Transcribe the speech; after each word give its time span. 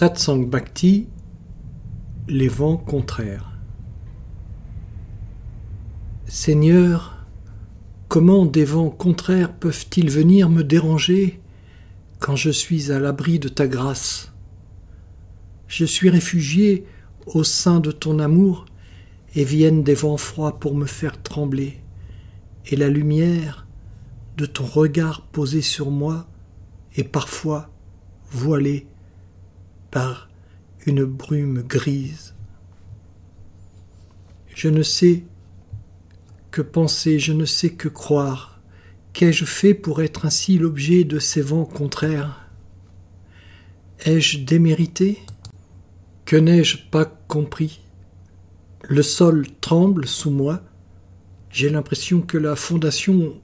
Satsang 0.00 0.46
Bhakti, 0.48 1.08
les 2.28 2.46
vents 2.46 2.76
contraires. 2.76 3.58
Seigneur, 6.26 7.26
comment 8.06 8.46
des 8.46 8.64
vents 8.64 8.90
contraires 8.90 9.52
peuvent-ils 9.52 10.08
venir 10.08 10.50
me 10.50 10.62
déranger 10.62 11.40
quand 12.20 12.36
je 12.36 12.50
suis 12.50 12.92
à 12.92 13.00
l'abri 13.00 13.40
de 13.40 13.48
ta 13.48 13.66
grâce? 13.66 14.32
Je 15.66 15.84
suis 15.84 16.10
réfugié 16.10 16.84
au 17.26 17.42
sein 17.42 17.80
de 17.80 17.90
ton 17.90 18.20
amour 18.20 18.66
et 19.34 19.42
viennent 19.42 19.82
des 19.82 19.94
vents 19.94 20.16
froids 20.16 20.60
pour 20.60 20.76
me 20.76 20.86
faire 20.86 21.20
trembler, 21.20 21.80
et 22.66 22.76
la 22.76 22.88
lumière 22.88 23.66
de 24.36 24.46
ton 24.46 24.64
regard 24.64 25.22
posé 25.22 25.60
sur 25.60 25.90
moi 25.90 26.28
est 26.94 27.02
parfois 27.02 27.68
voilée 28.30 28.86
par 29.90 30.28
une 30.86 31.04
brume 31.04 31.62
grise. 31.62 32.34
Je 34.54 34.68
ne 34.68 34.82
sais 34.82 35.24
que 36.50 36.62
penser, 36.62 37.18
je 37.18 37.32
ne 37.32 37.44
sais 37.44 37.70
que 37.70 37.88
croire. 37.88 38.60
Qu'ai-je 39.12 39.44
fait 39.44 39.74
pour 39.74 40.02
être 40.02 40.26
ainsi 40.26 40.58
l'objet 40.58 41.04
de 41.04 41.18
ces 41.18 41.40
vents 41.40 41.64
contraires? 41.64 42.48
Ai-je 44.04 44.38
démérité? 44.38 45.18
Que 46.24 46.36
n'ai-je 46.36 46.78
pas 46.90 47.04
compris? 47.04 47.80
Le 48.82 49.02
sol 49.02 49.46
tremble 49.60 50.06
sous 50.06 50.30
moi. 50.30 50.62
J'ai 51.50 51.70
l'impression 51.70 52.20
que 52.20 52.38
la 52.38 52.54
fondation 52.56 53.40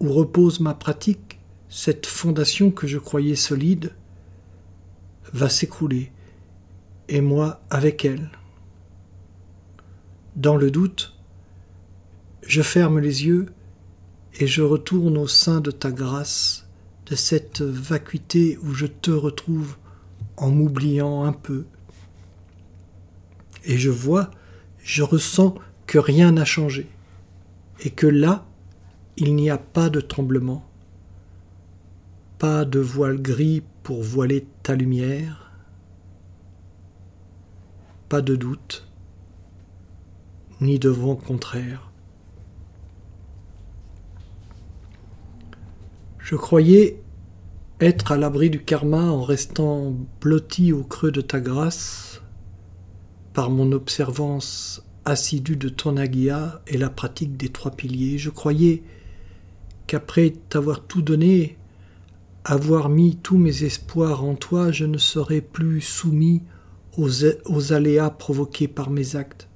où 0.00 0.12
repose 0.12 0.60
ma 0.60 0.74
pratique, 0.74 1.38
cette 1.68 2.06
fondation 2.06 2.70
que 2.70 2.86
je 2.86 2.98
croyais 2.98 3.36
solide, 3.36 3.92
va 5.32 5.48
s'écrouler, 5.48 6.12
et 7.08 7.20
moi 7.20 7.60
avec 7.70 8.04
elle. 8.04 8.30
Dans 10.36 10.56
le 10.56 10.70
doute, 10.70 11.16
je 12.46 12.62
ferme 12.62 12.98
les 12.98 13.26
yeux 13.26 13.46
et 14.40 14.46
je 14.46 14.62
retourne 14.62 15.18
au 15.18 15.28
sein 15.28 15.60
de 15.60 15.70
ta 15.70 15.90
grâce, 15.90 16.66
de 17.06 17.14
cette 17.14 17.60
vacuité 17.60 18.58
où 18.62 18.72
je 18.72 18.86
te 18.86 19.10
retrouve 19.10 19.76
en 20.36 20.50
m'oubliant 20.50 21.24
un 21.24 21.32
peu. 21.32 21.66
Et 23.64 23.76
je 23.78 23.90
vois, 23.90 24.30
je 24.82 25.02
ressens 25.02 25.54
que 25.86 25.98
rien 25.98 26.32
n'a 26.32 26.44
changé, 26.44 26.88
et 27.80 27.90
que 27.90 28.06
là, 28.06 28.46
il 29.16 29.34
n'y 29.34 29.50
a 29.50 29.58
pas 29.58 29.90
de 29.90 30.00
tremblement, 30.00 30.66
pas 32.42 32.64
de 32.64 32.80
voile 32.80 33.22
gris 33.22 33.62
pour 33.84 34.02
voiler 34.02 34.44
ta 34.64 34.74
lumière, 34.74 35.52
pas 38.08 38.20
de 38.20 38.34
doute, 38.34 38.88
ni 40.60 40.80
de 40.80 40.88
vent 40.88 41.14
contraire. 41.14 41.92
Je 46.18 46.34
croyais 46.34 47.00
être 47.78 48.10
à 48.10 48.16
l'abri 48.16 48.50
du 48.50 48.64
karma 48.64 49.04
en 49.04 49.22
restant 49.22 49.94
blotti 50.20 50.72
au 50.72 50.82
creux 50.82 51.12
de 51.12 51.20
ta 51.20 51.38
grâce 51.38 52.22
par 53.34 53.50
mon 53.50 53.70
observance 53.70 54.84
assidue 55.04 55.56
de 55.56 55.68
ton 55.68 55.96
agia 55.96 56.60
et 56.66 56.76
la 56.76 56.90
pratique 56.90 57.36
des 57.36 57.50
trois 57.50 57.70
piliers. 57.70 58.18
Je 58.18 58.30
croyais 58.30 58.82
qu'après 59.86 60.32
t'avoir 60.48 60.84
tout 60.88 61.02
donné, 61.02 61.56
avoir 62.44 62.88
mis 62.88 63.16
tous 63.16 63.38
mes 63.38 63.64
espoirs 63.64 64.24
en 64.24 64.34
toi, 64.34 64.72
je 64.72 64.84
ne 64.84 64.98
serais 64.98 65.40
plus 65.40 65.80
soumis 65.80 66.42
aux, 66.96 67.72
aléas 67.72 68.10
provoqués 68.10 68.68
par 68.68 68.90
mes 68.90 69.16
actes. 69.16 69.48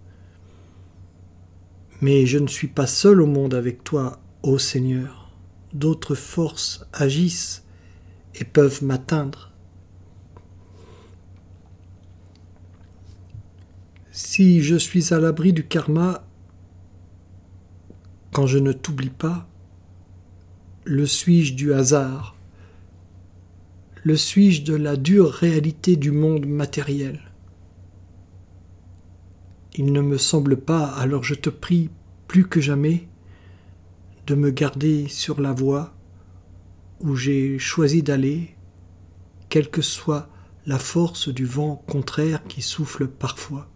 Mais 2.00 2.26
je 2.26 2.38
ne 2.38 2.46
suis 2.46 2.68
pas 2.68 2.86
seul 2.86 3.20
au 3.20 3.26
monde 3.26 3.54
avec 3.54 3.82
toi, 3.82 4.20
ô 4.42 4.58
Seigneur. 4.58 5.30
D'autres 5.72 6.14
forces 6.14 6.86
agissent 6.92 7.64
et 8.34 8.44
peuvent 8.44 8.84
m'atteindre. 8.84 9.52
Si 14.12 14.62
je 14.62 14.76
suis 14.76 15.12
à 15.12 15.18
l'abri 15.18 15.52
du 15.52 15.66
karma, 15.66 16.26
quand 18.32 18.46
je 18.46 18.58
ne 18.58 18.72
t'oublie 18.72 19.10
pas, 19.10 19.48
le 20.84 21.04
suis-je 21.06 21.54
du 21.54 21.74
hasard? 21.74 22.35
Le 24.06 24.14
suis-je 24.16 24.62
de 24.62 24.76
la 24.76 24.96
dure 24.96 25.32
réalité 25.32 25.96
du 25.96 26.12
monde 26.12 26.46
matériel? 26.46 27.18
Il 29.74 29.92
ne 29.92 30.00
me 30.00 30.16
semble 30.16 30.58
pas, 30.58 30.84
alors 30.84 31.24
je 31.24 31.34
te 31.34 31.50
prie 31.50 31.90
plus 32.28 32.46
que 32.46 32.60
jamais 32.60 33.08
de 34.28 34.36
me 34.36 34.50
garder 34.50 35.08
sur 35.08 35.40
la 35.40 35.52
voie 35.52 35.92
où 37.00 37.16
j'ai 37.16 37.58
choisi 37.58 38.04
d'aller, 38.04 38.54
quelle 39.48 39.70
que 39.70 39.82
soit 39.82 40.28
la 40.66 40.78
force 40.78 41.28
du 41.28 41.44
vent 41.44 41.82
contraire 41.88 42.44
qui 42.44 42.62
souffle 42.62 43.08
parfois. 43.08 43.68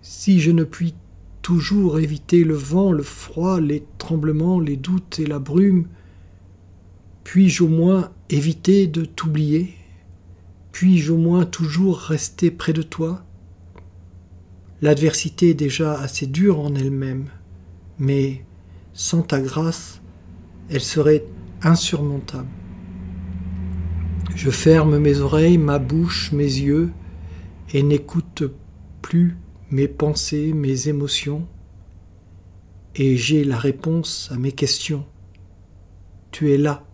Si 0.00 0.38
je 0.38 0.52
ne 0.52 0.62
puis 0.62 0.94
toujours 1.42 1.98
éviter 1.98 2.44
le 2.44 2.54
vent, 2.54 2.92
le 2.92 3.02
froid, 3.02 3.58
les 3.58 3.84
tremblements, 3.98 4.60
les 4.60 4.76
doutes 4.76 5.18
et 5.18 5.26
la 5.26 5.40
brume, 5.40 5.88
puis-je 7.26 7.64
au 7.64 7.68
moins 7.68 8.12
éviter 8.30 8.86
de 8.86 9.04
t'oublier? 9.04 9.74
Puis-je 10.70 11.12
au 11.12 11.16
moins 11.16 11.44
toujours 11.44 11.98
rester 11.98 12.52
près 12.52 12.72
de 12.72 12.82
toi? 12.82 13.24
L'adversité 14.80 15.50
est 15.50 15.54
déjà 15.54 15.98
assez 15.98 16.28
dure 16.28 16.60
en 16.60 16.76
elle-même, 16.76 17.24
mais 17.98 18.44
sans 18.92 19.22
ta 19.22 19.40
grâce, 19.40 20.00
elle 20.70 20.80
serait 20.80 21.24
insurmontable. 21.62 22.46
Je 24.36 24.50
ferme 24.50 24.96
mes 24.96 25.18
oreilles, 25.18 25.58
ma 25.58 25.80
bouche, 25.80 26.30
mes 26.30 26.44
yeux, 26.44 26.92
et 27.74 27.82
n'écoute 27.82 28.44
plus 29.02 29.36
mes 29.72 29.88
pensées, 29.88 30.52
mes 30.52 30.86
émotions, 30.86 31.44
et 32.94 33.16
j'ai 33.16 33.42
la 33.42 33.58
réponse 33.58 34.30
à 34.32 34.38
mes 34.38 34.52
questions. 34.52 35.04
Tu 36.30 36.52
es 36.52 36.56
là, 36.56 36.85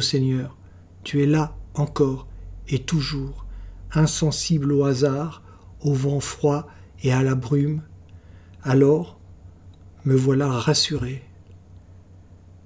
Seigneur, 0.00 0.56
tu 1.02 1.22
es 1.22 1.26
là 1.26 1.56
encore 1.74 2.26
et 2.68 2.80
toujours, 2.80 3.46
insensible 3.92 4.72
au 4.72 4.84
hasard, 4.84 5.42
au 5.80 5.92
vent 5.92 6.20
froid 6.20 6.66
et 7.02 7.12
à 7.12 7.22
la 7.22 7.34
brume, 7.34 7.82
alors 8.62 9.18
me 10.04 10.14
voilà 10.14 10.48
rassuré. 10.48 11.22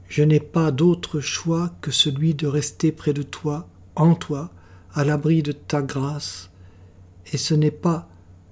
Je 0.09 0.23
n'ai 0.23 0.41
pas 0.41 0.71
d'autre 0.71 1.21
choix 1.21 1.71
que 1.81 1.91
celui 1.91 2.35
de 2.35 2.47
rester 2.47 2.93
près 2.93 3.13
de 3.13 3.23
toi, 3.23 3.69
en 3.95 4.15
toi, 4.15 4.51
à 4.95 5.05
l'abri 5.05 5.43
de 5.43 5.53
ta 5.53 5.83
grâce, 5.83 6.51
et 7.33 7.37
ce 7.37 7.55
n'est 7.55 7.71
pas 7.71 8.09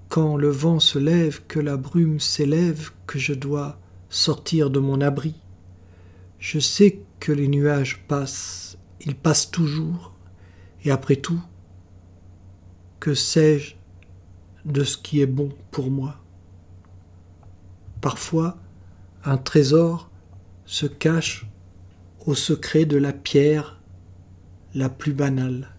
quand 0.09 0.37
le 0.37 0.50
vent 0.50 0.81
se 0.81 0.98
lève 0.98 1.43
que 1.48 1.59
la 1.59 1.77
brume 1.77 2.21
s'élève 2.21 2.91
que 3.06 3.19
je 3.19 3.33
dois 3.33 3.78
sortir 4.10 4.71
de 4.71 4.78
mon 4.78 5.00
abri. 5.00 5.34
Je 6.39 6.59
sais 6.59 7.01
que 7.21 7.33
les 7.33 7.48
nuages 7.48 8.04
passent, 8.09 8.78
ils 9.01 9.16
passent 9.16 9.51
toujours, 9.51 10.13
et 10.84 10.91
après 10.91 11.16
tout, 11.16 11.42
que 13.01 13.15
sais-je 13.15 13.74
de 14.65 14.84
ce 14.84 14.97
qui 14.97 15.21
est 15.21 15.27
bon 15.27 15.51
pour 15.71 15.91
moi? 15.91 16.16
Parfois, 18.01 18.59
un 19.24 19.36
trésor 19.36 20.10
se 20.65 20.86
cache 20.86 21.47
au 22.27 22.34
secret 22.34 22.84
de 22.84 22.97
la 22.97 23.13
pierre 23.13 23.80
la 24.74 24.89
plus 24.89 25.12
banale. 25.12 25.75